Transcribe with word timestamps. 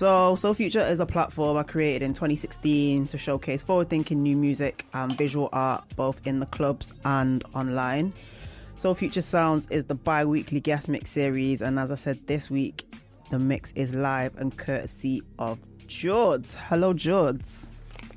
So, 0.00 0.34
Soul 0.34 0.54
Future 0.54 0.80
is 0.80 0.98
a 0.98 1.04
platform 1.04 1.58
I 1.58 1.62
created 1.62 2.00
in 2.00 2.14
2016 2.14 3.08
to 3.08 3.18
showcase 3.18 3.62
forward 3.62 3.90
thinking 3.90 4.22
new 4.22 4.34
music 4.34 4.86
and 4.94 5.12
visual 5.12 5.50
art 5.52 5.84
both 5.94 6.26
in 6.26 6.40
the 6.40 6.46
clubs 6.46 6.94
and 7.04 7.44
online. 7.54 8.14
Soul 8.76 8.94
Future 8.94 9.20
Sounds 9.20 9.66
is 9.68 9.84
the 9.84 9.94
bi 9.94 10.24
weekly 10.24 10.58
guest 10.58 10.88
mix 10.88 11.10
series, 11.10 11.60
and 11.60 11.78
as 11.78 11.90
I 11.90 11.96
said 11.96 12.26
this 12.26 12.48
week, 12.48 12.90
the 13.28 13.38
mix 13.38 13.72
is 13.72 13.94
live 13.94 14.34
and 14.38 14.56
courtesy 14.56 15.20
of 15.38 15.58
Jords. 15.86 16.54
Hello, 16.54 16.94
Jords. 16.94 17.66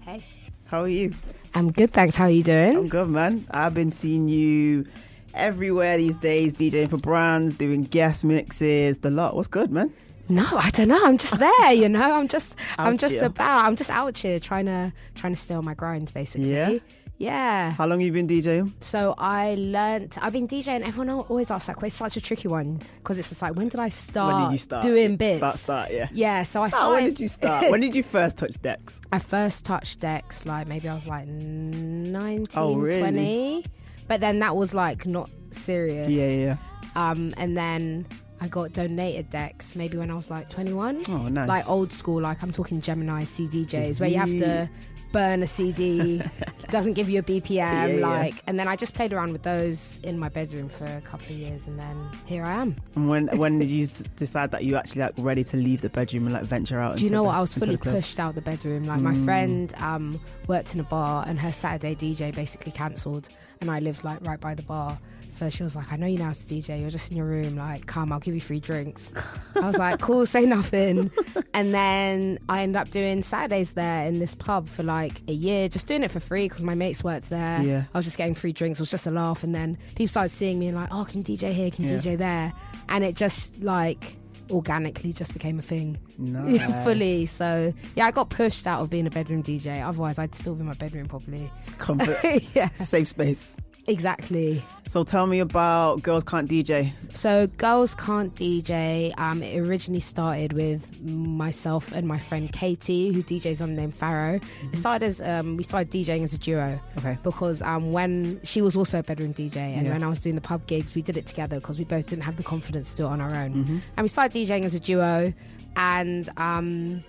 Hey. 0.05 0.21
How 0.63 0.83
are 0.83 0.87
you? 0.87 1.11
I'm 1.53 1.69
good, 1.69 1.91
thanks. 1.91 2.15
How 2.15 2.27
are 2.27 2.29
you 2.29 2.43
doing? 2.43 2.77
I'm 2.77 2.87
good, 2.87 3.09
man. 3.09 3.45
I've 3.51 3.73
been 3.73 3.91
seeing 3.91 4.29
you 4.29 4.85
everywhere 5.33 5.97
these 5.97 6.15
days, 6.15 6.53
DJing 6.53 6.89
for 6.89 6.95
brands, 6.95 7.55
doing 7.55 7.81
guest 7.81 8.23
mixes, 8.23 8.99
the 8.99 9.11
lot. 9.11 9.35
What's 9.35 9.49
good, 9.49 9.69
man? 9.69 9.93
No, 10.29 10.45
I 10.53 10.69
don't 10.69 10.87
know. 10.87 10.99
I'm 11.05 11.17
just 11.17 11.37
there, 11.37 11.73
you 11.73 11.89
know. 11.89 12.15
I'm 12.19 12.27
just 12.27 12.55
I'm 12.77 12.97
just 12.97 13.13
here. 13.13 13.25
about 13.25 13.65
I'm 13.65 13.75
just 13.75 13.89
out 13.89 14.17
here 14.17 14.39
trying 14.39 14.65
to 14.67 14.93
trying 15.15 15.33
to 15.33 15.39
stay 15.39 15.53
on 15.53 15.65
my 15.65 15.73
grind 15.73 16.11
basically. 16.13 16.51
Yeah? 16.53 16.77
Yeah. 17.19 17.71
How 17.71 17.85
long 17.85 17.99
have 17.99 18.05
you 18.07 18.11
been 18.11 18.27
DJing? 18.27 18.73
So 18.81 19.13
I 19.17 19.55
learnt 19.57 20.17
I've 20.21 20.33
been 20.33 20.47
DJing 20.47 20.81
everyone 20.85 21.09
always 21.09 21.51
asks 21.51 21.67
that 21.67 21.75
question. 21.75 21.87
It's 21.87 21.95
such 21.97 22.17
a 22.17 22.21
tricky 22.21 22.47
one 22.47 22.79
because 22.97 23.19
it's 23.19 23.29
just 23.29 23.41
like 23.41 23.55
when 23.55 23.67
did 23.69 23.79
I 23.79 23.89
start, 23.89 24.33
when 24.33 24.43
did 24.45 24.51
you 24.53 24.57
start? 24.57 24.83
doing 24.83 25.15
bits? 25.17 25.37
Start, 25.37 25.55
start, 25.55 25.91
yeah. 25.91 26.07
Yeah, 26.11 26.43
so 26.43 26.61
I 26.63 26.65
Oh, 26.67 26.69
started 26.69 26.93
when 26.95 27.03
did 27.09 27.19
you 27.19 27.27
start? 27.27 27.69
when 27.71 27.79
did 27.81 27.95
you 27.95 28.03
first 28.03 28.37
touch 28.37 28.59
decks? 28.61 28.99
I 29.11 29.19
first 29.19 29.63
touched 29.65 29.99
decks 29.99 30.45
like 30.45 30.67
maybe 30.67 30.87
I 30.89 30.95
was 30.95 31.05
like 31.07 31.27
19, 31.27 32.47
Oh, 32.57 32.75
really? 32.75 32.99
20. 32.99 33.65
But 34.07 34.19
then 34.21 34.39
that 34.39 34.55
was 34.55 34.73
like 34.73 35.05
not 35.05 35.29
serious. 35.51 36.09
Yeah, 36.09 36.27
yeah. 36.35 36.57
Um, 36.95 37.31
and 37.37 37.55
then 37.57 38.05
I 38.43 38.47
got 38.49 38.73
donated 38.73 39.29
decks 39.29 39.73
maybe 39.73 39.95
when 39.97 40.11
I 40.11 40.15
was 40.15 40.29
like 40.29 40.49
21. 40.49 41.03
Oh, 41.07 41.29
nice. 41.29 41.47
Like 41.47 41.69
old 41.69 41.93
school, 41.93 42.21
like 42.21 42.43
I'm 42.43 42.51
talking 42.51 42.81
Gemini 42.81 43.23
CDJs, 43.23 44.01
where 44.01 44.09
you 44.09 44.17
have 44.17 44.35
to 44.37 44.69
burn 45.13 45.41
a 45.43 45.47
CD, 45.47 46.21
doesn't 46.69 46.91
give 46.93 47.09
you 47.09 47.19
a 47.19 47.23
BPM, 47.23 47.51
Yeah, 47.51 47.85
yeah. 47.85 48.05
like, 48.05 48.33
and 48.45 48.59
then 48.59 48.67
I 48.67 48.75
just 48.75 48.93
played 48.93 49.13
around 49.13 49.31
with 49.31 49.43
those 49.43 50.01
in 50.03 50.19
my 50.19 50.27
bedroom 50.27 50.67
for 50.67 50.83
a 50.85 50.99
couple 50.99 51.27
of 51.27 51.31
years, 51.31 51.67
and 51.67 51.79
then 51.79 52.09
here 52.25 52.43
I 52.43 52.61
am. 52.61 52.75
And 52.95 53.07
when 53.07 53.27
when 53.37 53.59
did 53.59 53.69
you 53.69 53.87
decide 54.17 54.51
that 54.51 54.65
you 54.65 54.75
actually 54.75 55.03
like 55.03 55.13
ready 55.19 55.45
to 55.45 55.55
leave 55.55 55.79
the 55.79 55.89
bedroom 55.89 56.25
and 56.25 56.33
like 56.33 56.43
venture 56.43 56.81
out? 56.81 56.97
Do 56.97 57.05
you 57.05 57.11
know 57.11 57.19
the- 57.19 57.23
what? 57.29 57.35
I 57.35 57.39
was 57.39 57.53
fully 57.53 57.77
pushed 57.77 58.19
out 58.19 58.35
the 58.35 58.41
bedroom. 58.41 58.83
Like 58.83 58.99
my 58.99 59.15
friend 59.23 59.73
um, 59.77 60.19
worked 60.47 60.73
in 60.73 60.81
a 60.81 60.83
bar, 60.83 61.23
and 61.27 61.39
her 61.39 61.53
Saturday 61.53 61.95
DJ 61.95 62.35
basically 62.35 62.73
cancelled, 62.73 63.29
and 63.61 63.71
I 63.71 63.79
lived 63.79 64.03
like 64.03 64.19
right 64.27 64.39
by 64.41 64.53
the 64.53 64.63
bar. 64.63 64.99
So 65.33 65.49
she 65.49 65.63
was 65.63 65.75
like, 65.75 65.91
"I 65.91 65.95
know 65.97 66.07
you 66.07 66.17
know 66.17 66.25
how 66.25 66.31
to 66.33 66.37
DJ. 66.37 66.79
You're 66.81 66.89
just 66.89 67.11
in 67.11 67.17
your 67.17 67.25
room. 67.25 67.55
Like, 67.57 67.85
come, 67.87 68.11
I'll 68.11 68.19
give 68.19 68.35
you 68.35 68.41
free 68.41 68.59
drinks." 68.59 69.11
I 69.55 69.61
was 69.61 69.77
like, 69.77 69.99
"Cool, 69.99 70.25
say 70.25 70.45
nothing." 70.45 71.11
And 71.55 71.71
then 71.71 72.39
I 72.49 72.63
ended 72.63 72.77
up 72.81 72.89
doing 72.89 73.21
Saturdays 73.21 73.73
there 73.73 74.07
in 74.07 74.17
this 74.17 74.33
pub 74.33 74.67
for 74.67 74.81
like 74.81 75.21
a 75.27 75.33
year, 75.33 75.69
just 75.69 75.85
doing 75.85 76.01
it 76.01 76.09
for 76.09 76.19
free 76.19 76.47
because 76.49 76.63
my 76.63 76.73
mates 76.73 77.03
worked 77.03 77.29
there. 77.29 77.61
Yeah. 77.61 77.83
I 77.93 77.97
was 77.97 78.05
just 78.05 78.17
getting 78.17 78.33
free 78.33 78.53
drinks. 78.53 78.79
It 78.79 78.81
was 78.81 78.89
just 78.89 79.05
a 79.05 79.11
laugh, 79.11 79.43
and 79.43 79.53
then 79.53 79.77
people 79.95 80.07
started 80.07 80.29
seeing 80.29 80.57
me 80.57 80.67
and 80.69 80.75
like, 80.75 80.89
"Oh, 80.91 81.05
can 81.05 81.23
DJ 81.23 81.51
here? 81.53 81.69
Can 81.69 81.85
Yeah. 81.85 81.91
DJ 81.97 82.17
there?" 82.17 82.53
And 82.89 83.03
it 83.03 83.15
just 83.15 83.61
like 83.61 84.17
organically 84.49 85.13
just 85.13 85.33
became 85.33 85.59
a 85.59 85.61
thing. 85.61 85.97
Nice. 86.17 86.83
Fully. 86.83 87.25
So 87.25 87.73
yeah, 87.95 88.05
I 88.05 88.11
got 88.11 88.29
pushed 88.29 88.65
out 88.67 88.81
of 88.81 88.89
being 88.89 89.07
a 89.07 89.09
bedroom 89.09 89.41
DJ. 89.43 89.83
Otherwise, 89.85 90.17
I'd 90.19 90.33
still 90.35 90.53
be 90.55 90.61
in 90.61 90.67
my 90.67 90.73
bedroom 90.73 91.07
probably. 91.07 91.51
Comfort, 91.77 92.17
yeah, 92.55 92.69
safe 92.69 93.07
space. 93.09 93.55
Exactly. 93.87 94.63
So 94.87 95.03
tell 95.03 95.25
me 95.27 95.39
about 95.39 96.03
Girls 96.03 96.23
Can't 96.23 96.49
DJ. 96.49 96.91
So 97.13 97.47
girls 97.47 97.95
can't 97.95 98.33
DJ. 98.35 99.17
Um, 99.19 99.41
it 99.41 99.59
originally 99.67 99.99
started 99.99 100.53
with 100.53 101.01
myself 101.03 101.91
and 101.93 102.07
my 102.07 102.19
friend 102.19 102.51
Katie, 102.51 103.11
who 103.11 103.23
DJs 103.23 103.61
on 103.61 103.75
the 103.75 103.81
name 103.81 103.91
Farrow. 103.91 104.39
It 104.71 104.77
started 104.77 105.05
as 105.05 105.21
um, 105.21 105.57
we 105.57 105.63
started 105.63 105.91
DJing 105.91 106.23
as 106.23 106.33
a 106.33 106.37
duo 106.37 106.79
Okay. 106.99 107.17
because 107.23 107.61
um, 107.61 107.91
when 107.91 108.39
she 108.43 108.61
was 108.61 108.75
also 108.75 108.99
a 108.99 109.03
bedroom 109.03 109.33
DJ, 109.33 109.57
and 109.57 109.85
Yeah. 109.87 109.93
when 109.93 110.03
I 110.03 110.07
was 110.07 110.21
doing 110.21 110.35
the 110.35 110.41
pub 110.41 110.65
gigs, 110.67 110.95
we 110.95 111.01
did 111.01 111.17
it 111.17 111.25
together 111.25 111.59
because 111.59 111.77
we 111.79 111.85
both 111.85 112.07
didn't 112.07 112.23
have 112.23 112.35
the 112.35 112.43
confidence 112.43 112.91
to 112.91 112.97
do 112.97 113.03
it 113.05 113.09
on 113.09 113.21
our 113.21 113.33
own. 113.35 113.53
Mm-hmm. 113.53 113.77
And 113.97 114.03
we 114.03 114.07
started 114.07 114.37
DJing 114.37 114.63
as 114.63 114.75
a 114.75 114.79
duo, 114.79 115.33
and 115.75 116.29
um, 116.37 117.03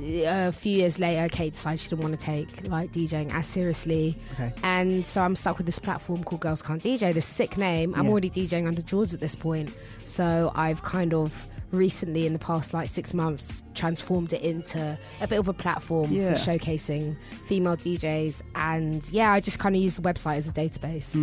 a 0.00 0.50
few 0.52 0.78
years 0.78 0.98
later, 0.98 1.28
Kate 1.28 1.52
decided 1.52 1.80
she 1.80 1.88
didn't 1.90 2.02
want 2.02 2.18
to 2.18 2.24
take 2.26 2.68
like 2.68 2.92
DJing 2.92 3.32
as 3.32 3.46
seriously, 3.46 4.16
Okay. 4.34 4.52
and 4.62 5.04
so 5.04 5.20
I'm 5.22 5.36
stuck 5.36 5.56
with 5.58 5.66
this 5.66 5.78
platform 5.78 6.24
called 6.24 6.40
Girls 6.40 6.62
Can't 6.62 6.82
DJ. 6.82 7.12
This 7.12 7.26
sick 7.26 7.56
name. 7.58 7.94
I'm 7.94 8.08
already 8.08 8.30
DJing 8.30 8.66
under 8.66 8.82
Jords 8.82 9.14
at 9.14 9.20
this 9.20 9.34
point, 9.34 9.70
so 10.04 10.50
I've 10.54 10.82
kind 10.82 11.14
of 11.14 11.48
recently 11.72 12.26
in 12.26 12.32
the 12.34 12.38
past 12.38 12.72
like 12.74 12.88
six 12.88 13.12
months 13.14 13.62
transformed 13.74 14.32
it 14.32 14.42
into 14.42 14.78
a 15.22 15.26
bit 15.26 15.38
of 15.38 15.48
a 15.48 15.52
platform 15.54 16.12
Yeah. 16.12 16.34
for 16.34 16.38
showcasing 16.38 17.16
female 17.46 17.76
DJs 17.76 18.42
and 18.54 19.08
yeah 19.10 19.32
I 19.32 19.40
just 19.40 19.58
kind 19.58 19.74
of 19.74 19.80
use 19.82 19.96
the 19.96 20.02
website 20.02 20.36
as 20.36 20.46
a 20.48 20.52
database 20.52 21.14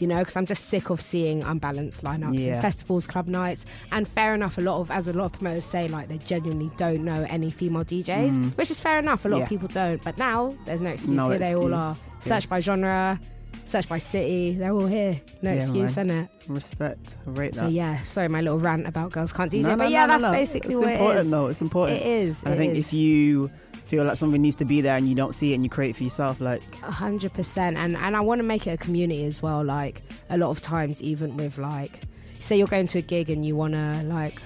you 0.00 0.06
know 0.06 0.18
because 0.18 0.36
I'm 0.36 0.46
just 0.46 0.64
sick 0.66 0.88
of 0.90 1.00
seeing 1.00 1.42
unbalanced 1.42 2.02
lineups 2.02 2.38
Yeah. 2.38 2.54
and 2.54 2.62
festivals 2.62 3.06
club 3.06 3.28
nights 3.28 3.66
and 3.92 4.08
fair 4.08 4.34
enough 4.34 4.56
a 4.58 4.62
lot 4.62 4.80
of 4.80 4.90
as 4.90 5.08
a 5.08 5.12
lot 5.12 5.26
of 5.26 5.32
promoters 5.32 5.64
say 5.66 5.88
like 5.88 6.08
they 6.08 6.18
genuinely 6.18 6.70
don't 6.78 7.04
know 7.04 7.26
any 7.28 7.50
female 7.50 7.84
DJs 7.84 8.56
which 8.56 8.70
is 8.70 8.80
fair 8.80 8.98
enough 8.98 9.24
a 9.24 9.28
lot 9.28 9.36
Mm. 9.36 9.38
Yeah. 9.40 9.44
of 9.44 9.48
people 9.50 9.68
don't 9.68 10.02
but 10.02 10.16
now 10.18 10.54
there's 10.64 10.80
no 10.80 10.90
excuse 10.90 11.14
No 11.14 11.28
here 11.28 11.38
they 11.38 11.54
all 11.54 11.74
are 11.74 11.92
excuse. 11.92 12.24
search 12.24 12.48
by 12.48 12.60
genre 12.60 13.20
search 13.68 13.88
by 13.88 13.98
city 13.98 14.52
they're 14.54 14.72
all 14.72 14.86
here 14.86 15.20
no 15.42 15.50
Yeah, 15.52 15.56
excuse 15.60 15.96
man. 15.96 16.10
isn't 16.10 16.24
it 16.24 16.28
Respect. 16.48 17.18
I 17.26 17.30
rate 17.30 17.54
so 17.54 17.66
yeah 17.66 18.02
sorry 18.02 18.28
my 18.28 18.40
little 18.40 18.58
rant 18.58 18.86
about 18.86 19.12
girls 19.12 19.32
can't 19.32 19.52
DJ 19.52 19.62
No, 19.62 19.70
no, 19.70 19.76
but 19.76 19.84
no, 19.84 19.90
yeah 19.90 20.06
no, 20.06 20.12
that's 20.12 20.22
no. 20.22 20.32
basically 20.32 20.74
it's 20.74 20.82
what 20.82 20.92
important, 20.92 21.18
it 21.18 21.20
is 21.26 21.30
though. 21.30 21.46
It's 21.48 21.60
important. 21.60 22.00
it 22.00 22.06
is 22.06 22.44
I 22.46 22.52
it 22.52 22.56
think 22.56 22.76
is. 22.76 22.86
if 22.86 22.92
you 22.92 23.50
feel 23.86 24.04
like 24.04 24.16
something 24.18 24.40
needs 24.42 24.56
to 24.56 24.64
be 24.64 24.80
there 24.80 24.96
and 24.96 25.08
you 25.08 25.14
don't 25.14 25.34
see 25.34 25.52
it 25.52 25.54
and 25.56 25.64
you 25.64 25.70
create 25.70 25.90
it 25.90 25.96
for 25.96 26.04
yourself, 26.04 26.40
like 26.42 26.62
A 26.82 26.90
hundred 26.90 27.32
percent, 27.32 27.76
and 27.78 27.96
and 27.96 28.14
I 28.16 28.20
want 28.20 28.38
to 28.38 28.42
make 28.42 28.66
it 28.66 28.70
a 28.72 28.76
community 28.76 29.24
as 29.24 29.40
well. 29.42 29.64
Like 29.64 30.02
a 30.28 30.36
lot 30.36 30.50
of 30.50 30.60
times, 30.60 31.02
even 31.02 31.38
with 31.38 31.56
like, 31.56 32.00
say 32.34 32.58
you're 32.58 32.66
going 32.66 32.86
to 32.88 32.98
a 32.98 33.02
gig 33.02 33.30
and 33.30 33.46
you 33.46 33.56
want 33.56 33.72
to 33.74 34.02
like, 34.04 34.42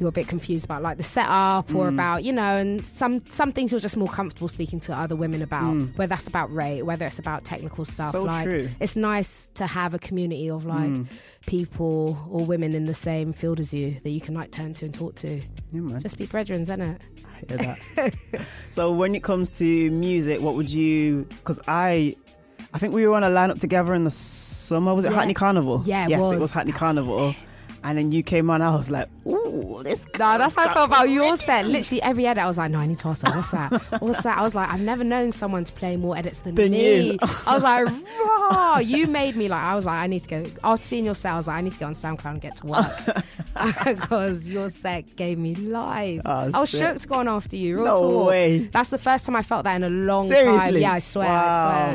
you're 0.00 0.08
a 0.08 0.12
bit 0.12 0.26
confused 0.26 0.64
about 0.64 0.82
like 0.82 0.96
the 0.96 1.02
setup 1.02 1.72
or 1.74 1.84
mm. 1.84 1.88
about 1.88 2.24
you 2.24 2.32
know, 2.32 2.56
and 2.56 2.84
some 2.84 3.24
some 3.26 3.52
things 3.52 3.70
you're 3.70 3.80
just 3.80 3.98
more 3.98 4.08
comfortable 4.08 4.48
speaking 4.48 4.80
to 4.80 4.96
other 4.96 5.14
women 5.14 5.42
about. 5.42 5.74
Mm. 5.74 5.96
Whether 5.96 6.08
that's 6.08 6.26
about 6.26 6.52
rate, 6.52 6.82
whether 6.82 7.04
it's 7.04 7.18
about 7.18 7.44
technical 7.44 7.84
stuff. 7.84 8.12
So 8.12 8.22
like 8.22 8.48
true. 8.48 8.68
it's 8.80 8.96
nice 8.96 9.50
to 9.54 9.66
have 9.66 9.92
a 9.92 9.98
community 9.98 10.50
of 10.50 10.64
like 10.64 10.90
mm. 10.90 11.06
people 11.46 12.18
or 12.30 12.46
women 12.46 12.74
in 12.74 12.84
the 12.84 12.94
same 12.94 13.34
field 13.34 13.60
as 13.60 13.74
you 13.74 14.00
that 14.02 14.10
you 14.10 14.22
can 14.22 14.34
like 14.34 14.50
turn 14.50 14.72
to 14.74 14.86
and 14.86 14.94
talk 14.94 15.16
to. 15.16 15.40
yeah. 15.70 15.98
Just 15.98 16.18
be 16.18 16.26
brethren, 16.26 16.62
isn't 16.62 16.80
it? 16.80 17.02
I 17.26 17.44
hear 17.46 17.58
that. 17.58 18.46
so 18.70 18.90
when 18.92 19.14
it 19.14 19.22
comes 19.22 19.50
to 19.58 19.90
music, 19.90 20.40
what 20.40 20.54
would 20.54 20.70
you? 20.70 21.26
Because 21.28 21.60
I, 21.68 22.14
I 22.72 22.78
think 22.78 22.94
we 22.94 23.06
were 23.06 23.14
on 23.14 23.24
a 23.24 23.28
lineup 23.28 23.60
together 23.60 23.94
in 23.94 24.04
the 24.04 24.10
summer. 24.10 24.94
Was 24.94 25.04
it 25.04 25.10
Yeah. 25.10 25.18
Hackney 25.18 25.34
Carnival? 25.34 25.82
Yeah, 25.84 26.06
it 26.06 26.10
yes, 26.10 26.18
it 26.18 26.22
was. 26.22 26.40
was 26.40 26.52
Hackney 26.54 26.72
Carnival. 26.72 27.34
And 27.82 27.96
then 27.98 28.12
you 28.12 28.22
came 28.22 28.50
on. 28.50 28.60
I 28.62 28.74
was 28.76 28.90
like, 28.90 29.08
ooh, 29.26 29.80
this. 29.82 30.06
No, 30.18 30.36
that's 30.38 30.54
how 30.54 30.68
I 30.68 30.74
felt 30.74 30.90
about 30.90 31.08
your 31.08 31.34
set. 31.36 31.66
Literally 31.66 32.02
every 32.02 32.26
edit, 32.26 32.42
I 32.42 32.46
was 32.46 32.58
like, 32.58 32.70
no, 32.70 32.78
I 32.78 32.86
need 32.86 32.98
to 32.98 33.08
ask 33.08 33.26
her. 33.26 33.32
What's 33.34 33.50
that? 33.52 33.72
What's 34.00 34.22
that? 34.22 34.38
I 34.38 34.42
was 34.42 34.54
like, 34.54 34.68
I've 34.68 34.80
never 34.80 35.02
known 35.02 35.32
someone 35.32 35.64
to 35.64 35.72
play 35.72 35.96
more 35.96 36.16
edits 36.16 36.40
than, 36.40 36.54
Than 36.54 36.72
me. 36.72 37.12
you. 37.12 37.18
I 37.46 37.54
was 37.54 37.62
like, 37.62 37.86
raw. 37.86 38.78
You 38.78 39.06
made 39.06 39.34
me 39.36 39.48
like, 39.48 39.62
I 39.62 39.74
was 39.74 39.86
like, 39.86 39.98
I 40.02 40.06
need 40.08 40.20
to 40.20 40.28
go. 40.28 40.46
After 40.62 40.84
seeing 40.84 41.04
your 41.06 41.14
set, 41.14 41.32
I 41.32 41.36
was 41.36 41.46
like, 41.46 41.56
I 41.56 41.60
need 41.62 41.72
to 41.72 41.78
get 41.78 41.86
on 41.86 41.92
SoundCloud 41.94 42.30
and 42.32 42.40
get 42.40 42.56
to 42.56 42.66
work. 42.66 42.86
Because 43.84 44.48
your 44.48 44.70
set 44.70 45.16
gave 45.16 45.38
me 45.38 45.54
life. 45.54 46.20
Oh, 46.24 46.50
I 46.54 46.60
was 46.60 46.70
sick. 46.70 46.80
shook 46.80 46.98
to 47.00 47.08
go 47.08 47.14
on 47.16 47.28
after 47.28 47.56
you. 47.56 47.76
Real 47.76 47.84
No 47.84 48.00
talk. 48.00 48.28
way. 48.28 48.58
That's 48.58 48.90
the 48.90 48.98
first 48.98 49.26
time 49.26 49.36
I 49.36 49.42
felt 49.42 49.64
that 49.64 49.76
in 49.76 49.84
a 49.84 49.90
long 49.90 50.30
time. 50.30 50.76
Yeah, 50.76 50.92
I 50.92 50.98
swear. 50.98 51.28
I 51.28 51.30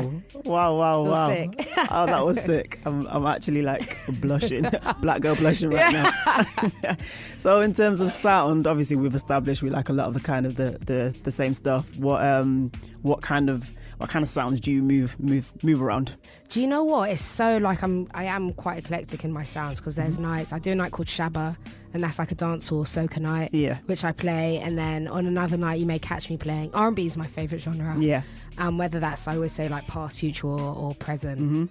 swear. 0.30 0.42
Wow, 0.44 0.76
wow, 0.76 1.02
wow. 1.02 1.28
sick. 1.28 1.68
oh, 1.90 2.06
that 2.06 2.24
was 2.24 2.40
sick. 2.44 2.80
I'm, 2.84 3.06
I'm 3.08 3.26
actually 3.26 3.62
like 3.62 3.96
blushing. 4.20 4.66
Black 5.00 5.22
girl 5.22 5.34
blushing 5.36 5.70
right 5.76 6.72
now. 6.84 6.96
so 7.38 7.60
in 7.60 7.74
terms 7.74 8.00
of 8.00 8.10
sound, 8.12 8.66
obviously 8.66 8.96
we've 8.96 9.14
established 9.14 9.62
we 9.62 9.70
like 9.70 9.88
a 9.88 9.92
lot 9.92 10.08
of 10.08 10.14
the 10.14 10.20
kind 10.20 10.46
of 10.46 10.56
the, 10.56 10.78
the, 10.84 11.16
the 11.24 11.32
same 11.32 11.54
stuff. 11.54 11.96
What 11.98 12.24
um 12.24 12.72
what 13.02 13.22
kind 13.22 13.48
of 13.48 13.70
what 13.98 14.10
kind 14.10 14.22
of 14.22 14.28
sounds 14.28 14.60
do 14.60 14.70
you 14.70 14.82
move 14.82 15.18
move 15.18 15.52
move 15.64 15.82
around? 15.82 16.16
Do 16.48 16.60
you 16.60 16.66
know 16.66 16.84
what? 16.84 17.10
It's 17.10 17.24
so 17.24 17.58
like 17.58 17.82
I'm. 17.82 18.08
I 18.14 18.24
am 18.24 18.52
quite 18.52 18.78
eclectic 18.78 19.24
in 19.24 19.32
my 19.32 19.42
sounds 19.42 19.80
because 19.80 19.94
there's 19.94 20.18
nights. 20.18 20.52
I 20.52 20.58
do 20.58 20.72
a 20.72 20.74
night 20.74 20.92
called 20.92 21.08
Shabba, 21.08 21.56
and 21.94 22.02
that's 22.02 22.18
like 22.18 22.30
a 22.30 22.34
dance 22.34 22.68
hall 22.68 22.84
soca 22.84 23.18
night. 23.18 23.54
Yeah. 23.54 23.78
Which 23.86 24.04
I 24.04 24.12
play, 24.12 24.58
and 24.58 24.76
then 24.76 25.08
on 25.08 25.26
another 25.26 25.56
night 25.56 25.80
you 25.80 25.86
may 25.86 25.98
catch 25.98 26.28
me 26.28 26.36
playing 26.36 26.74
R&B 26.74 27.06
is 27.06 27.16
my 27.16 27.26
favorite 27.26 27.60
genre. 27.60 27.96
Yeah. 27.98 28.22
Um, 28.58 28.76
whether 28.76 29.00
that's 29.00 29.26
I 29.26 29.34
always 29.34 29.52
say 29.52 29.68
like 29.68 29.86
past, 29.86 30.20
future, 30.20 30.46
or, 30.48 30.60
or 30.60 30.94
present. 30.94 31.40
Mm-hmm. 31.40 31.64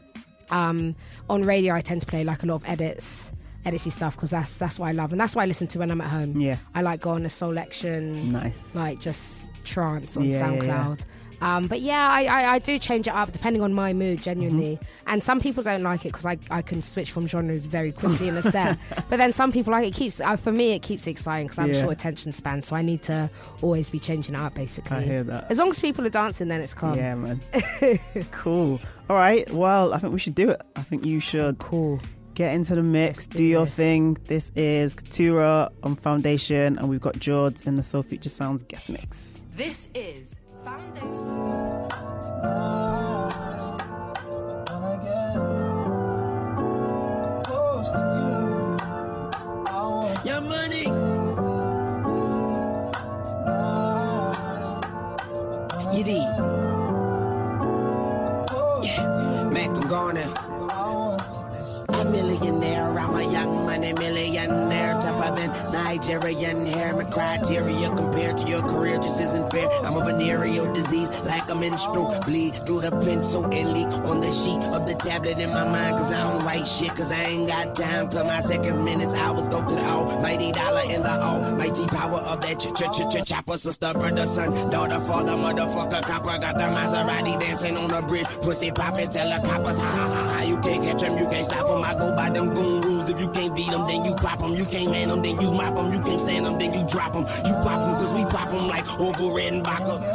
Um, 0.55 0.95
on 1.29 1.43
radio 1.43 1.73
I 1.73 1.81
tend 1.81 2.01
to 2.01 2.07
play 2.07 2.23
like 2.23 2.43
a 2.43 2.45
lot 2.47 2.55
of 2.55 2.65
edits, 2.65 3.31
editsy 3.65 3.91
stuff 3.91 4.15
because 4.15 4.31
that's 4.31 4.57
that's 4.57 4.79
what 4.79 4.87
I 4.87 4.91
love, 4.93 5.11
and 5.11 5.19
that's 5.19 5.35
what 5.35 5.41
I 5.43 5.45
listen 5.45 5.67
to 5.67 5.79
when 5.79 5.91
I'm 5.91 6.01
at 6.01 6.09
home. 6.09 6.39
Yeah. 6.39 6.57
I 6.73 6.81
like 6.81 7.01
going 7.01 7.23
to 7.23 7.29
Soul 7.29 7.57
Action, 7.59 8.31
Nice. 8.31 8.75
like 8.75 8.99
just 8.99 9.47
trance 9.65 10.15
on 10.17 10.25
Yeah, 10.25 10.31
yeah, 10.39 10.47
SoundCloud. 10.59 10.99
yeah. 10.99 11.05
Um, 11.41 11.67
but 11.67 11.81
yeah, 11.81 12.07
I, 12.09 12.23
I, 12.27 12.53
I 12.53 12.59
do 12.59 12.79
change 12.79 13.07
it 13.09 13.13
up 13.13 13.29
depending 13.33 13.61
on 13.61 13.73
my 13.73 13.91
mood, 13.91 14.21
genuinely. 14.23 14.75
Mm-hmm. 14.77 15.09
And 15.09 15.21
some 15.21 15.41
people 15.41 15.63
don't 15.63 15.83
like 15.83 16.05
it 16.05 16.13
because 16.13 16.25
I, 16.25 16.37
I 16.49 16.61
can 16.61 16.81
switch 16.81 17.11
from 17.11 17.27
genres 17.27 17.65
very 17.65 17.91
quickly 17.91 18.29
in 18.29 18.37
a 18.37 18.41
set. 18.41 18.79
but 19.09 19.17
then 19.17 19.33
some 19.33 19.51
people 19.51 19.73
like 19.73 19.85
it. 19.85 19.93
Keeps 19.93 20.21
uh, 20.21 20.37
for 20.37 20.53
me, 20.53 20.71
it 20.71 20.81
keeps 20.81 21.07
it 21.07 21.11
exciting 21.11 21.47
because 21.47 21.59
I'm 21.59 21.73
Yeah. 21.73 21.81
short 21.81 21.91
attention 21.91 22.31
span, 22.31 22.61
so 22.61 22.73
I 22.77 22.81
need 22.81 23.03
to 23.03 23.29
always 23.61 23.89
be 23.89 23.99
changing 23.99 24.33
it 24.35 24.39
up. 24.39 24.53
Basically, 24.55 24.95
I 24.95 25.01
hear 25.01 25.23
that. 25.25 25.51
As 25.51 25.57
long 25.59 25.69
as 25.69 25.77
people 25.79 26.05
are 26.05 26.09
dancing, 26.09 26.47
then 26.47 26.61
it's 26.61 26.73
calm. 26.73 26.95
Yeah, 26.97 27.15
man. 27.15 27.41
cool. 28.31 28.79
All 29.09 29.17
right. 29.17 29.47
Well, 29.51 29.93
I 29.93 29.97
think 29.97 30.13
we 30.13 30.19
should 30.19 30.35
do 30.35 30.51
it. 30.51 30.61
I 30.77 30.83
think 30.83 31.05
you 31.05 31.19
should 31.19 31.59
Cool. 31.59 31.99
Get 32.35 32.53
into 32.53 32.75
the 32.75 32.83
mix, 32.83 33.27
do, 33.27 33.37
do 33.37 33.43
your 33.45 33.63
this. 33.63 33.75
thing. 33.77 34.17
This 34.25 34.51
is 34.57 34.93
Katura 34.93 35.71
on 35.83 35.95
Foundation, 35.95 36.77
and 36.77 36.89
we've 36.89 36.99
got 36.99 37.17
Jords 37.17 37.65
in 37.65 37.77
the 37.77 37.83
Soul 37.83 38.03
Future 38.03 38.27
Sounds 38.27 38.61
guest 38.63 38.89
mix. 38.89 39.39
This 39.55 39.87
is 39.95 40.35
Foundation. 40.65 42.04
Menstrual 71.75 72.19
bleed 72.21 72.55
through 72.65 72.79
the 72.79 72.91
pencil 73.03 73.43
and 73.51 73.73
leak 73.73 73.91
on 74.07 74.21
the 74.21 74.31
sheet 74.31 74.63
of 74.75 74.87
the 74.87 74.95
tablet 74.95 75.37
in 75.37 75.49
my 75.49 75.65
mind. 75.65 75.97
Cause 75.97 76.11
I 76.11 76.21
don't 76.23 76.43
write 76.45 76.65
shit, 76.65 76.89
cause 76.89 77.11
I 77.11 77.23
ain't 77.23 77.47
got 77.47 77.75
time. 77.75 78.09
Cause 78.09 78.23
my 78.23 78.39
seconds, 78.39 78.81
minutes, 78.83 79.13
hours 79.15 79.49
go 79.49 79.59
to 79.59 79.75
the 79.75 79.85
almighty 79.85 80.51
dollar 80.53 80.85
in 80.89 81.03
the 81.03 81.15
almighty 81.29 81.85
power 81.87 82.19
of 82.31 82.39
that 82.41 82.59
ch 82.59 82.67
ch 82.79 82.83
ch 82.95 83.01
ch 83.11 83.27
chopper. 83.27 83.57
Sister, 83.57 83.91
brother, 83.93 84.25
son, 84.25 84.71
daughter, 84.71 84.99
father, 85.01 85.33
motherfucker, 85.33 86.01
copper. 86.01 86.39
Got 86.39 86.57
the 86.57 86.63
Maserati 86.63 87.39
dancing 87.39 87.75
on 87.75 87.89
the 87.89 88.01
bridge. 88.03 88.27
Pussy 88.41 88.71
poppin', 88.71 89.09
tell 89.09 89.29
the 89.29 89.47
coppers, 89.47 89.77
ha 89.77 89.89
ha 89.97 90.07
ha 90.07 90.23
ha. 90.31 90.41
You 90.43 90.57
can't 90.59 90.83
catch 90.83 91.01
him, 91.01 91.17
you 91.17 91.27
can't 91.27 91.45
stop 91.45 91.67
him. 91.67 91.83
I 91.83 91.93
go 91.95 92.15
by 92.15 92.29
them 92.29 92.53
goon 92.53 92.81
rules. 92.81 93.09
If 93.09 93.19
you 93.19 93.29
can't 93.31 93.53
beat 93.53 93.69
them, 93.69 93.85
then 93.87 94.05
you 94.05 94.13
pop 94.15 94.39
them. 94.39 94.55
You 94.55 94.65
can't 94.65 94.91
man 94.91 95.09
them, 95.09 95.21
then 95.21 95.41
you 95.41 95.51
mop 95.51 95.75
them. 95.75 95.91
You 95.91 95.99
can't 95.99 96.21
stand 96.21 96.45
them, 96.45 96.57
then 96.57 96.73
you 96.73 96.85
drop 96.87 97.11
them. 97.11 97.23
You 97.45 97.53
pop 97.65 97.79
them, 97.83 97.95
cause 97.99 98.13
we 98.13 98.23
pop 98.25 98.49
them 98.49 98.67
like 98.69 98.85
Red 99.35 99.53
and 99.53 99.65
Motherfucker, 99.65 100.14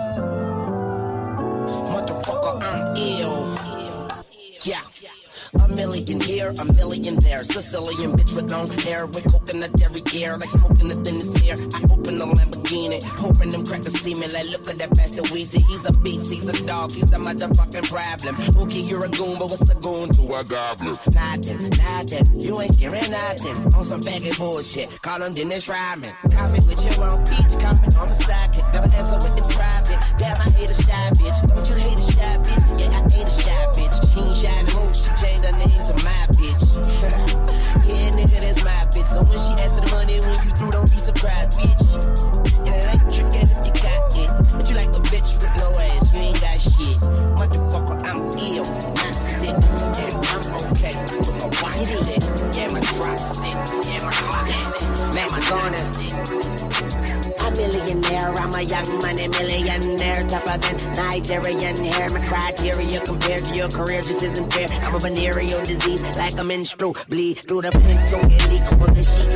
A 5.62 5.68
million 5.68 6.20
here, 6.20 6.54
a 6.58 6.64
million 6.74 7.16
there. 7.20 7.44
Sicilian 7.44 8.12
bitch 8.12 8.34
with 8.34 8.50
long 8.50 8.68
hair, 8.84 9.06
with 9.06 9.24
coconut 9.30 9.72
dairy 9.74 10.00
gear, 10.02 10.36
like 10.36 10.48
smoking 10.48 10.88
the 10.88 10.96
thinnest 11.04 11.36
air. 11.44 11.56
I 11.56 11.80
open 11.92 12.18
the 12.18 12.26
Lamborghini, 12.26 13.02
hoping 13.18 13.50
them 13.50 13.64
crackers 13.64 13.94
see 14.00 14.14
me. 14.14 14.26
Like, 14.28 14.50
look 14.50 14.68
at 14.68 14.78
that 14.78 14.90
bastard 14.94 15.24
Weezy. 15.26 15.62
He's 15.68 15.84
a 15.86 15.92
beast, 16.00 16.32
he's 16.32 16.48
a 16.48 16.66
dog, 16.66 16.92
he's 16.92 17.12
a 17.12 17.18
motherfucking 17.18 17.86
problem. 17.88 18.34
Okay, 18.62 18.80
you're 18.80 19.04
a 19.04 19.08
goon, 19.08 19.36
but 19.38 19.50
what's 19.50 19.68
a 19.70 19.74
goon 19.76 20.10
to 20.10 20.22
a 20.36 20.44
goblin? 20.44 20.98
Nothing, 21.12 21.70
nothing. 21.70 22.40
You 22.40 22.60
ain't 22.60 22.74
scaring 22.74 23.10
nothing. 23.10 23.56
On 23.74 23.84
some 23.84 24.00
faggot 24.00 24.38
bullshit. 24.38 24.90
Call 25.02 25.22
him 25.22 25.34
Dennis 25.34 25.68
Rodman. 25.68 26.12
Call 26.32 26.50
me 26.50 26.58
with 26.66 26.82
your 26.84 27.04
own 27.04 27.22
beach, 27.24 27.54
call 27.60 27.74
me 27.78 27.88
on 27.94 28.06
my 28.08 28.16
sidekick. 28.16 28.66
Double 28.72 28.92
answer 28.96 29.16
with 29.16 29.38
it's 29.38 29.54
private. 29.54 30.00
Damn, 30.18 30.36
I 30.36 30.50
hate 30.50 30.70
a 30.70 30.74
shy 30.74 31.10
bitch. 31.20 31.38
Don't 31.48 31.68
you 31.68 31.76
hate 31.76 31.98
a 31.98 32.06
shy 32.12 32.36
bitch? 32.42 32.80
Yeah, 32.80 32.96
I 32.96 33.00
hate 33.12 33.28
a 33.28 33.30
shy 33.30 33.66
bitch. 33.76 33.99
No 34.20 34.80
more. 34.80 34.94
She 34.94 35.08
changed 35.16 35.44
her 35.44 35.52
name 35.56 35.82
to 35.84 35.94
my 36.04 36.20
bitch. 36.36 36.60
yeah, 37.88 38.10
nigga, 38.12 38.40
that's 38.44 38.62
my 38.64 38.70
bitch. 38.92 39.06
So 39.08 39.22
when 39.24 39.40
she 39.40 39.52
asks 39.64 39.78
for 39.78 39.84
the 39.84 39.90
money, 39.90 40.20
when 40.20 40.36
you 40.44 40.52
through, 40.52 40.72
don't 40.72 40.90
be 40.90 40.98
surprised, 40.98 41.58
bitch. 41.58 41.80
And 42.68 42.84
ain't 42.84 43.00
trickin' 43.08 43.42
if 43.42 43.50
you 43.64 43.72
got 43.80 44.12
it. 44.12 44.30
But 44.52 44.68
you 44.68 44.76
like 44.76 44.88
a 44.88 45.00
bitch 45.08 45.34
with 45.40 45.56
no 45.56 45.72
ass. 45.80 46.12
You 46.12 46.20
ain't 46.20 46.40
got 46.40 46.60
shit. 46.60 47.00
Motherfucker, 47.32 47.96
I'm 48.04 48.28
ill. 48.36 48.66
I'm 49.00 49.12
sick. 49.14 49.56
Yeah, 49.96 50.12
I'm 50.28 50.54
okay. 50.68 50.94
With 51.16 51.40
my 51.40 51.48
watch 51.62 52.19
a 58.80 58.84
young 58.84 58.98
money 59.00 59.28
millionaire, 59.28 60.24
tougher 60.26 60.58
than 60.58 60.92
Nigerian 60.94 61.76
hair. 61.76 62.08
My 62.10 62.20
criteria 62.20 63.00
compared 63.00 63.42
to 63.42 63.54
your 63.54 63.68
career 63.68 64.02
just 64.02 64.22
isn't 64.22 64.52
fair. 64.52 64.68
I'm 64.82 64.94
a 64.94 64.98
venereal 64.98 65.62
disease, 65.62 66.02
like 66.16 66.38
a 66.38 66.44
menstrual 66.44 66.96
bleed 67.08 67.38
through 67.46 67.62
the 67.62 67.72
pencil 67.72 68.20
and 68.20 68.48
leak 68.48 68.64
on 68.72 68.94
the 68.94 69.02
sheet 69.02 69.29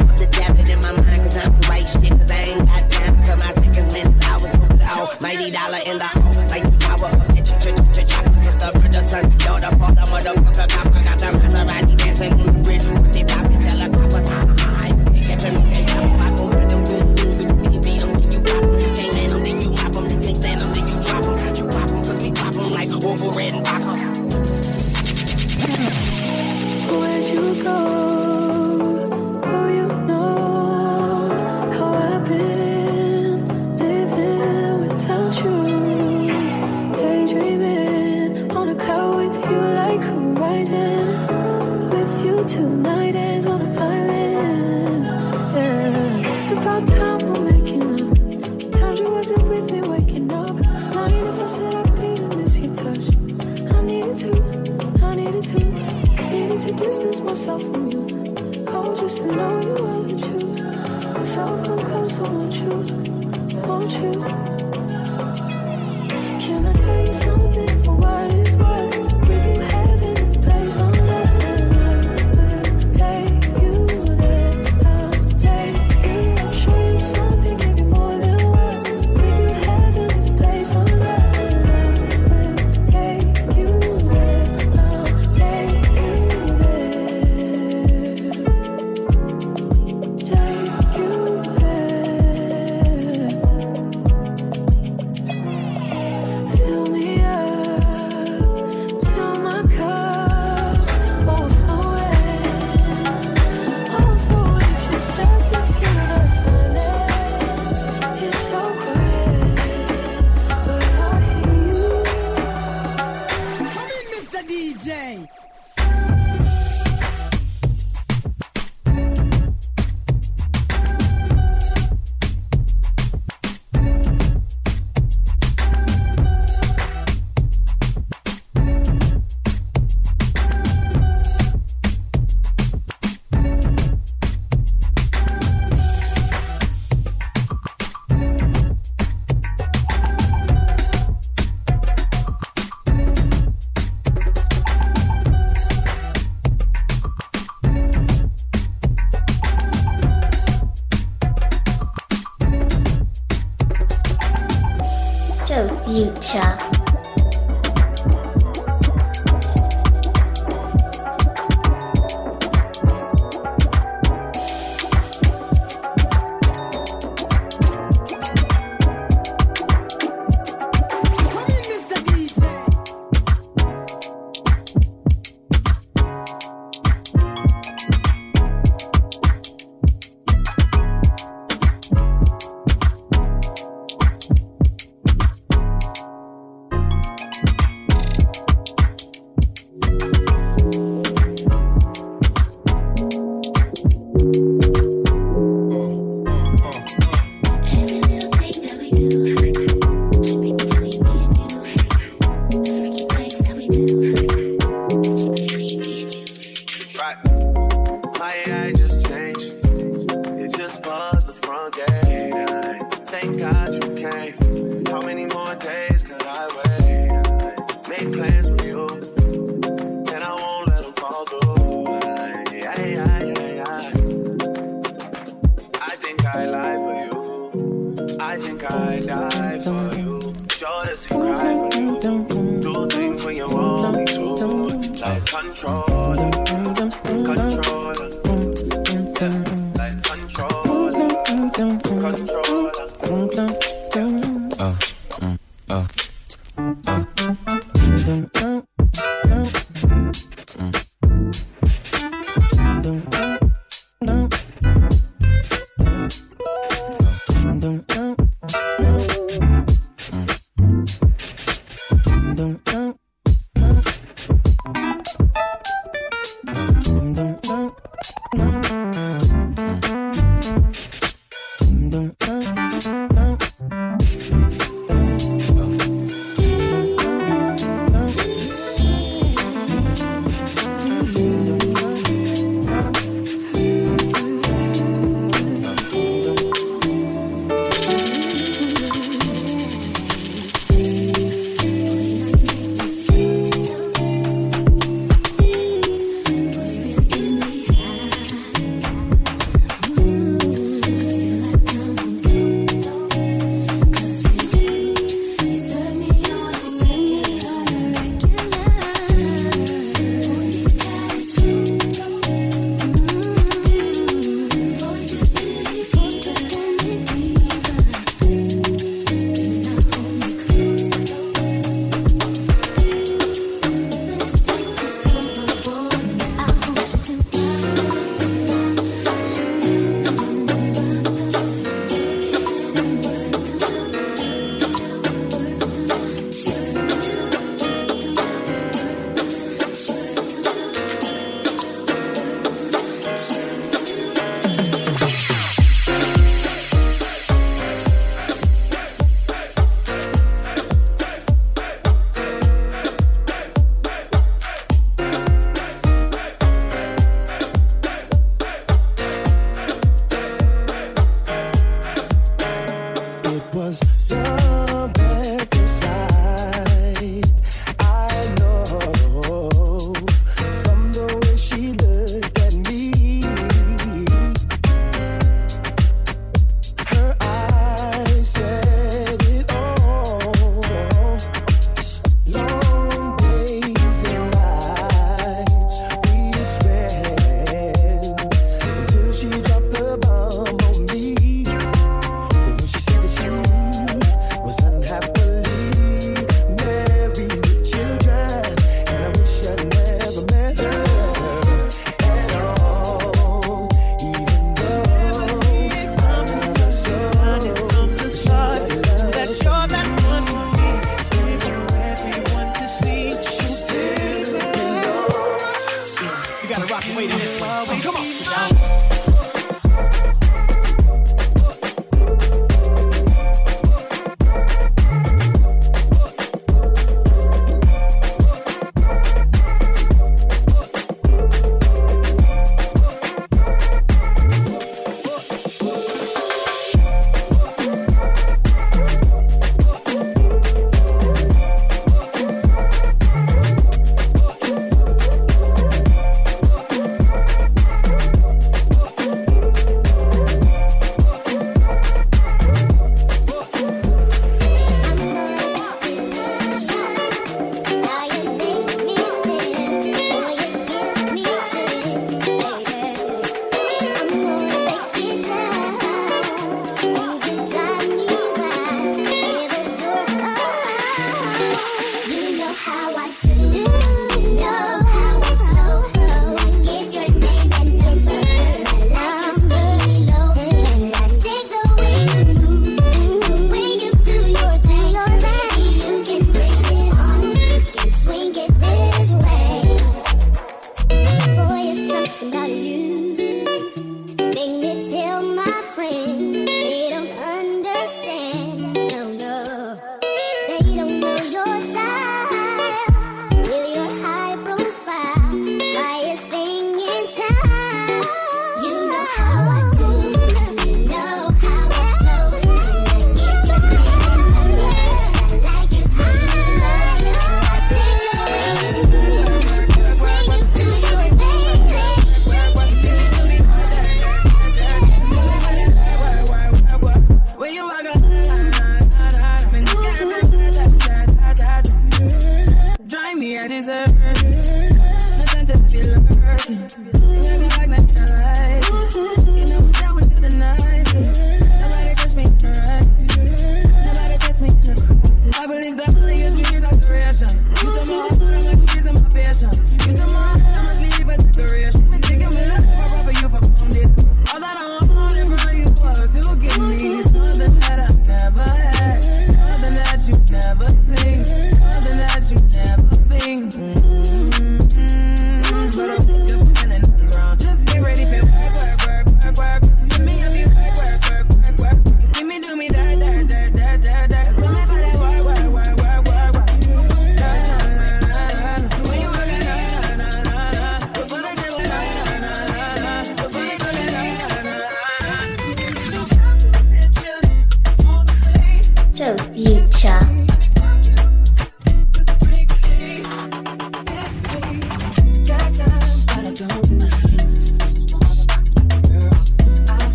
you? 64.04 64.33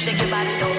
Shake 0.00 0.18
your 0.18 0.30
body, 0.30 0.69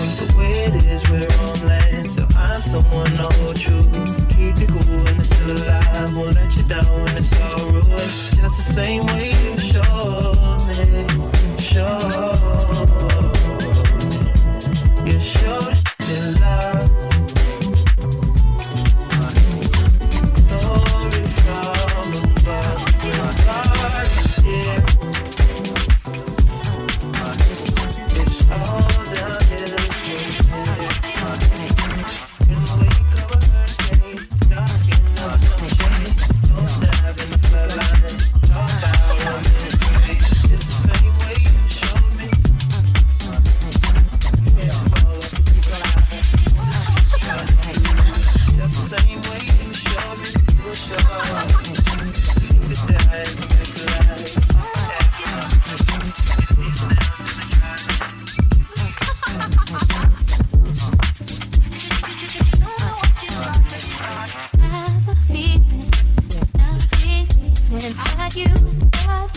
The 0.00 0.34
way 0.36 0.52
it 0.64 0.84
is, 0.86 1.08
so 2.08 2.26
I'm 2.36 2.62
someone 2.62 3.20
old 3.20 3.56
true. 3.56 3.82
Keep 4.30 4.60
it 4.64 4.70
it's 5.18 5.28
still 5.28 5.56
alive, 5.56 6.16
won't 6.16 6.34
let 6.36 6.56
you 6.56 6.62
down 6.62 6.86
when 7.02 7.16
it's 7.16 7.32
all. 7.40 7.80
Just 7.82 8.38
the 8.40 8.48
same 8.48 9.06
way 9.06 9.29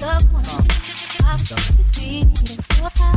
loved 0.05 0.33
one. 0.33 0.43
I've 1.25 1.47
been 1.95 2.29
your 2.77 3.12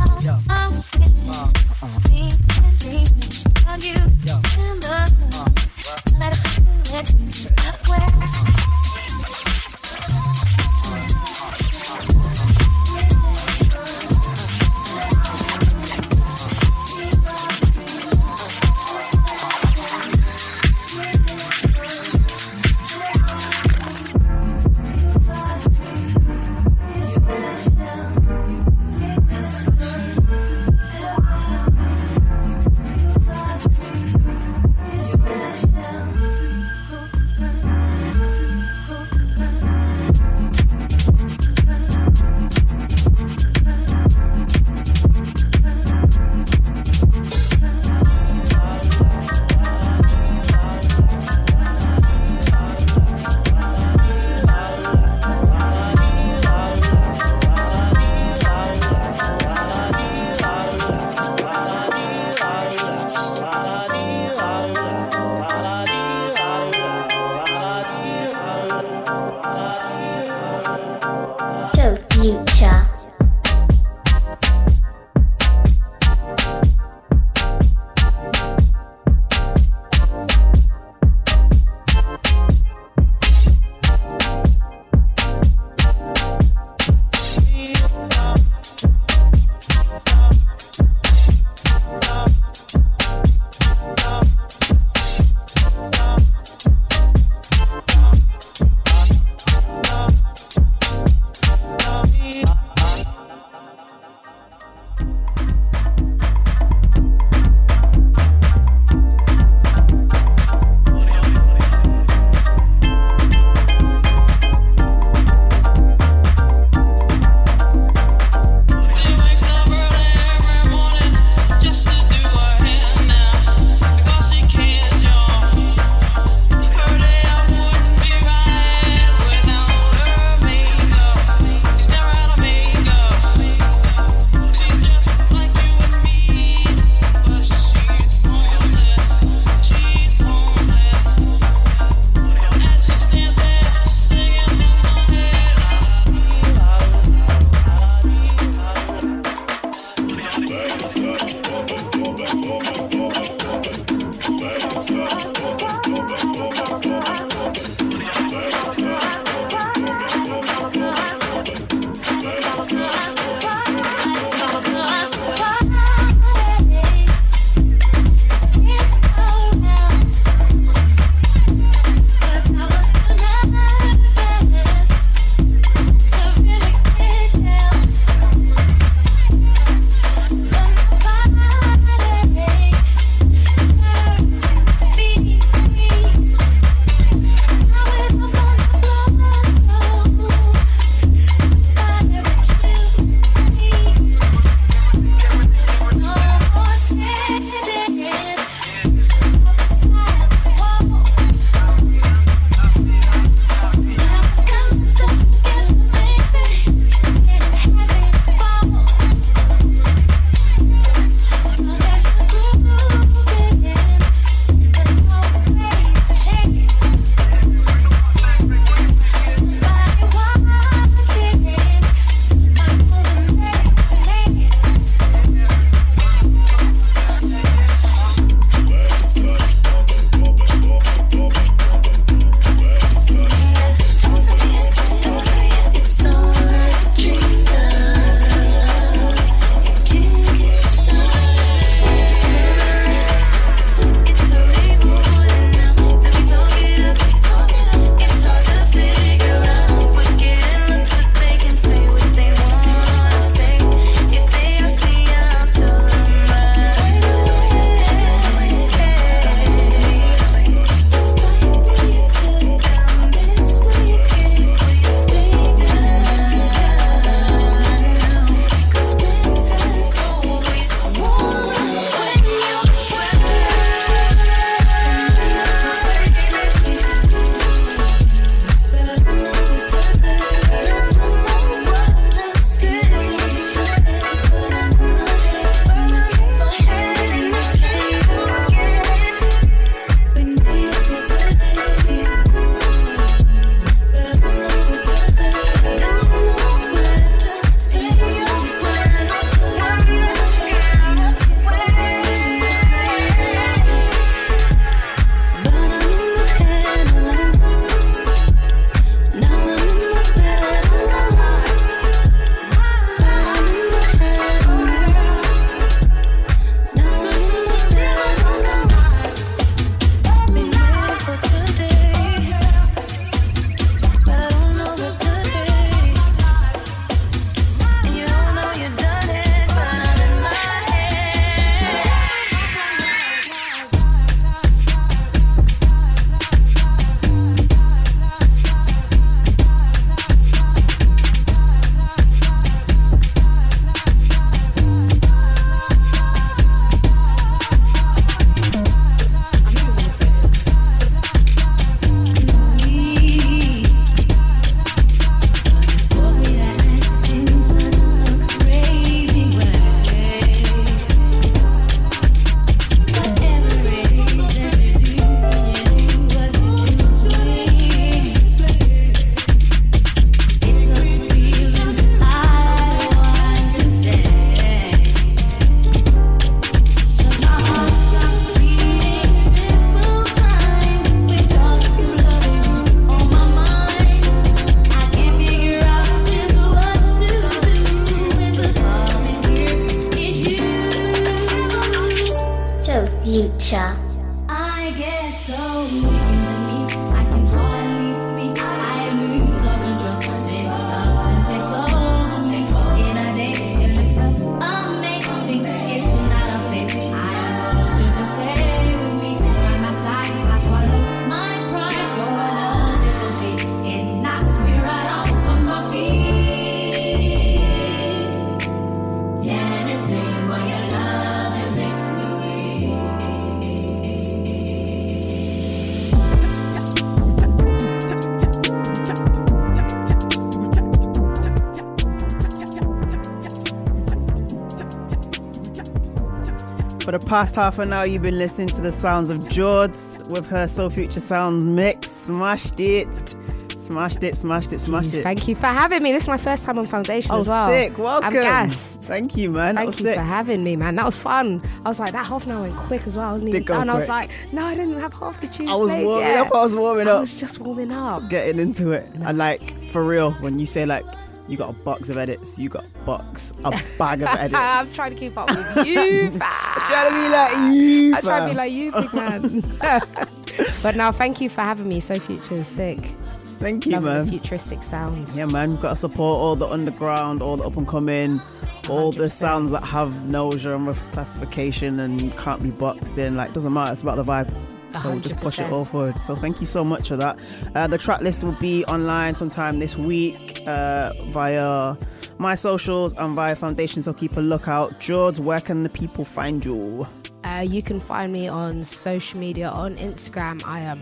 the 436.97 437.05
past 437.05 437.35
half 437.35 437.59
an 437.59 437.73
hour, 437.73 437.85
you've 437.85 438.01
been 438.01 438.17
listening 438.17 438.47
to 438.47 438.61
the 438.61 438.71
sounds 438.71 439.09
of 439.09 439.29
Jords 439.29 440.03
with 440.09 440.27
her 440.27 440.47
So 440.47 440.69
Future 440.69 440.99
Sound 440.99 441.55
mix. 441.55 441.89
Smashed 441.91 442.59
it. 442.59 443.15
Smashed 443.57 444.01
it, 444.01 444.15
smashed 444.15 444.53
it, 444.53 444.59
smashed 444.61 444.93
it. 444.93 445.03
Thank 445.03 445.27
you 445.27 445.35
for 445.35 445.47
having 445.47 445.83
me. 445.83 445.91
This 445.91 446.03
is 446.03 446.07
my 446.09 446.17
first 446.17 446.45
time 446.45 446.57
on 446.57 446.65
Foundation 446.65 447.11
Oh, 447.11 447.19
as 447.19 447.27
well. 447.27 447.49
sick. 447.49 447.77
Welcome. 447.77 448.07
I'm 448.07 448.13
gassed. 448.13 448.83
Thank 448.83 449.17
you, 449.17 449.29
man. 449.29 449.55
Thank 449.55 449.67
was 449.67 449.79
you 449.79 449.85
sick. 449.87 449.95
for 449.97 450.01
having 450.03 450.41
me, 450.41 450.55
man. 450.55 450.75
That 450.77 450.85
was 450.85 450.97
fun. 450.97 451.41
I 451.65 451.67
was 451.69 451.77
like, 451.79 451.91
that 451.91 452.05
half 452.05 452.25
an 452.25 452.31
hour 452.31 452.41
went 452.43 452.55
quick 452.55 452.87
as 452.87 452.95
well. 452.95 453.09
I 453.09 453.11
wasn't 453.11 453.31
Did 453.31 453.37
even 453.39 453.47
go 453.47 453.53
done. 453.55 453.69
I 453.69 453.73
was 453.73 453.89
like, 453.89 454.09
no, 454.31 454.45
I 454.45 454.55
didn't 454.55 454.79
have 454.79 454.93
half 454.93 455.19
the 455.19 455.27
tunes. 455.27 455.49
I 455.49 455.55
was 455.55 455.69
warming 455.71 456.07
yet. 456.07 456.27
up, 456.27 456.33
I 456.33 456.41
was 456.43 456.55
warming 456.55 456.87
I 456.87 456.91
up. 456.91 456.99
was 457.01 457.15
just 457.15 457.39
warming 457.41 457.71
up. 457.71 458.09
Getting 458.09 458.39
into 458.39 458.71
it. 458.71 458.87
I 459.03 459.11
like, 459.11 459.69
for 459.71 459.83
real, 459.83 460.11
when 460.13 460.39
you 460.39 460.45
say, 460.45 460.65
like, 460.65 460.85
you 461.27 461.37
got 461.37 461.49
a 461.49 461.53
box 461.53 461.89
of 461.89 461.97
edits, 461.97 462.37
you 462.37 462.49
got 462.49 462.63
a 462.63 462.79
box, 462.85 463.33
a 463.43 463.51
bag 463.77 464.01
of 464.01 464.07
edits. 464.17 464.39
I'm 464.39 464.71
trying 464.73 464.93
to 464.93 464.99
keep 464.99 465.17
up 465.17 465.29
with 465.29 465.65
you, 465.67 466.09
fam. 466.17 466.19
trying 466.19 466.89
to 466.89 466.95
be 466.95 467.09
like 467.09 467.53
you. 467.55 467.95
I'm 467.95 468.01
trying 468.01 468.21
to 468.23 468.29
be 468.29 468.35
like 468.37 468.51
you, 468.51 468.71
big 468.71 468.93
man. 468.93 469.43
but 470.63 470.75
now, 470.75 470.91
thank 470.91 471.19
you 471.21 471.29
for 471.29 471.41
having 471.41 471.67
me. 471.67 471.79
So 471.79 471.99
Future 471.99 472.35
is 472.35 472.47
sick. 472.47 472.95
Thank 473.37 473.67
you, 473.67 473.73
Love 473.73 473.83
man. 473.83 474.05
the 474.05 474.11
futuristic 474.11 474.63
sounds. 474.63 475.15
Yeah, 475.15 475.25
man, 475.25 475.51
we've 475.51 475.59
got 475.59 475.71
to 475.71 475.75
support 475.75 476.19
all 476.19 476.35
the 476.35 476.47
underground, 476.47 477.21
all 477.21 477.37
the 477.37 477.43
up 477.45 477.55
and 477.55 477.67
coming, 477.67 478.19
all 478.67 478.91
the 478.91 479.03
100%. 479.03 479.11
sounds 479.11 479.51
that 479.51 479.63
have 479.63 480.09
no 480.09 480.31
genre 480.31 480.73
classification 480.93 481.79
and 481.79 482.17
can't 482.17 482.41
be 482.41 482.49
boxed 482.49 482.97
in. 482.97 483.15
Like, 483.15 483.33
doesn't 483.33 483.53
matter, 483.53 483.73
it's 483.73 483.83
about 483.83 483.97
the 483.97 484.03
vibe. 484.03 484.33
So 484.69 484.89
we'll 484.89 484.99
just 484.99 485.19
push 485.21 485.39
it 485.39 485.51
all 485.51 485.65
forward. 485.65 485.97
So 485.99 486.15
thank 486.15 486.39
you 486.39 486.45
so 486.45 486.63
much 486.63 486.89
for 486.89 486.97
that. 486.97 487.19
Uh, 487.55 487.67
the 487.67 487.77
track 487.77 488.01
list 488.01 488.23
will 488.23 488.33
be 488.33 488.63
online 488.65 489.15
sometime 489.15 489.59
this 489.59 489.75
week 489.75 490.41
uh, 490.45 490.91
via 491.11 491.75
my 492.19 492.35
socials 492.35 492.93
and 492.97 493.15
via 493.15 493.35
Foundation. 493.35 493.81
So 493.81 493.93
keep 493.93 494.17
a 494.17 494.21
lookout. 494.21 494.79
Jords, 494.79 495.19
where 495.19 495.41
can 495.41 495.63
the 495.63 495.69
people 495.69 496.05
find 496.05 496.43
you? 496.43 496.85
Uh, 497.23 497.45
you 497.47 497.61
can 497.61 497.79
find 497.79 498.11
me 498.11 498.27
on 498.27 498.63
social 498.63 499.19
media 499.19 499.49
on 499.49 499.75
Instagram. 499.77 500.41
I 500.45 500.61
am 500.61 500.81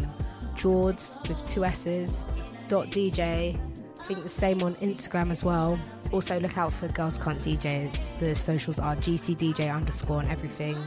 Jords 0.56 1.20
with 1.28 1.46
two 1.48 1.66
S's 1.66 2.24
dot 2.68 2.88
DJ. 2.88 3.58
I 4.00 4.04
think 4.08 4.24
the 4.24 4.30
same 4.30 4.62
on 4.62 4.76
Instagram 4.76 5.32
as 5.32 5.44
well. 5.44 5.80
Also 6.12 6.40
look 6.40 6.58
out 6.58 6.72
for 6.72 6.88
Girls 6.90 7.18
Can't 7.18 7.40
DJs. 7.40 8.20
The 8.20 8.36
socials 8.36 8.78
are 8.78 8.96
GCDJ 8.96 9.74
underscore 9.74 10.22
and 10.22 10.30
everything. 10.30 10.78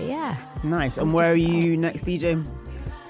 But 0.00 0.08
yeah, 0.08 0.36
Nice. 0.62 0.96
And 0.96 1.08
I'm 1.08 1.12
where 1.12 1.32
are 1.32 1.36
you 1.36 1.76
next, 1.76 2.04
DJ? 2.04 2.46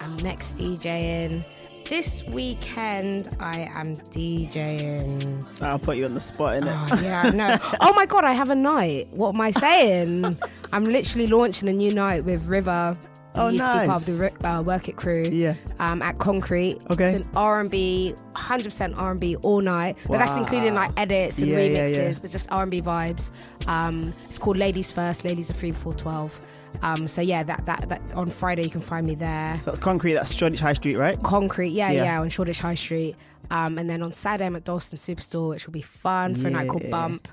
I'm 0.00 0.16
next 0.16 0.56
DJing. 0.56 1.46
This 1.88 2.22
weekend 2.24 3.28
I 3.40 3.70
am 3.74 3.94
DJing. 3.94 5.62
I'll 5.62 5.78
put 5.78 5.96
you 5.96 6.04
on 6.04 6.14
the 6.14 6.20
spot 6.20 6.56
in 6.56 6.66
it. 6.66 6.72
Oh, 6.74 7.00
yeah, 7.02 7.30
no. 7.30 7.58
oh 7.80 7.92
my 7.94 8.06
god, 8.06 8.24
I 8.24 8.32
have 8.32 8.50
a 8.50 8.54
night. 8.54 9.08
What 9.12 9.34
am 9.34 9.40
I 9.40 9.50
saying? 9.52 10.38
I'm 10.72 10.84
literally 10.84 11.26
launching 11.26 11.68
a 11.68 11.72
new 11.72 11.92
night 11.94 12.24
with 12.24 12.46
River. 12.46 12.96
Oh, 13.36 13.48
used 13.48 13.64
to 13.64 13.80
be 13.80 13.86
part 13.86 14.02
of 14.02 14.06
the 14.06 14.12
nice. 14.42 14.44
Uh, 14.44 14.62
Work 14.62 14.88
It 14.88 14.96
crew. 14.96 15.22
Yeah. 15.30 15.54
Um, 15.78 16.02
at 16.02 16.18
Concrete. 16.18 16.78
Okay. 16.90 17.14
It's 17.14 17.26
an 17.26 17.32
R&B, 17.36 18.14
100% 18.34 18.94
R&B 18.96 19.36
all 19.36 19.60
night. 19.60 19.96
But 20.08 20.18
that's 20.18 20.36
including 20.36 20.74
like 20.74 20.90
edits 20.98 21.38
and 21.38 21.48
Yeah, 21.50 21.58
yeah, 21.58 21.86
remixes, 21.86 22.12
yeah. 22.14 22.18
but 22.22 22.30
just 22.30 22.50
R&B 22.50 22.82
vibes. 22.82 23.30
Um, 23.68 24.12
it's 24.24 24.38
called 24.38 24.56
Ladies 24.56 24.90
First. 24.90 25.24
Ladies 25.24 25.50
are 25.50 25.54
free 25.54 25.70
before 25.70 25.94
12. 25.94 26.44
Um, 26.82 27.08
so 27.08 27.20
yeah, 27.22 27.42
that, 27.42 27.66
that 27.66 27.88
that 27.88 28.00
on 28.14 28.30
Friday 28.30 28.62
you 28.62 28.70
can 28.70 28.80
find 28.80 29.06
me 29.06 29.14
there. 29.14 29.56
So 29.62 29.70
that's 29.72 29.78
concrete, 29.78 30.14
that's 30.14 30.32
Shoreditch 30.32 30.60
High 30.60 30.72
Street, 30.74 30.96
right? 30.96 31.20
Concrete, 31.22 31.70
yeah, 31.70 31.90
Yeah. 31.90 32.04
yeah, 32.04 32.20
on 32.20 32.28
Shoreditch 32.30 32.60
High 32.60 32.74
Street. 32.74 33.16
Um, 33.50 33.78
and 33.78 33.90
then 33.90 34.02
on 34.02 34.12
Saturday 34.12 34.46
I'm 34.46 34.56
at 34.56 34.64
Dalston 34.64 34.98
Superstore, 34.98 35.50
which 35.50 35.66
will 35.66 35.72
be 35.72 35.82
fun 35.82 36.34
for 36.34 36.48
a 36.48 36.50
night 36.50 36.68
called 36.68 36.88
Bump. 36.90 37.28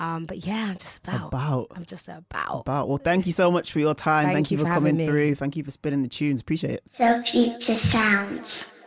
Um, 0.00 0.26
but 0.26 0.46
yeah, 0.46 0.68
I'm 0.70 0.78
just 0.78 0.98
about. 0.98 1.28
About. 1.28 1.66
I'm 1.74 1.84
just 1.84 2.08
about. 2.08 2.60
About. 2.60 2.88
Well, 2.88 2.98
thank 2.98 3.26
you 3.26 3.32
so 3.32 3.50
much 3.50 3.72
for 3.72 3.80
your 3.80 3.94
time. 3.94 4.26
Thank 4.26 4.34
Thank, 4.36 4.50
you 4.52 4.58
you 4.58 4.64
for 4.64 4.68
for 4.68 4.74
coming 4.74 4.96
me. 4.96 5.06
through. 5.06 5.34
Thank 5.34 5.56
you 5.56 5.64
for 5.64 5.72
spinning 5.72 6.02
the 6.02 6.08
tunes. 6.08 6.40
Appreciate 6.40 6.74
it. 6.74 6.82
So 6.86 7.20
Future 7.22 7.74
Sounds. 7.74 8.77